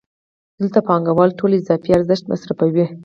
دلته 0.59 0.79
پانګوال 0.87 1.29
ټول 1.39 1.51
اضافي 1.55 1.89
ارزښت 1.93 2.23
مصرفوي 2.31 2.85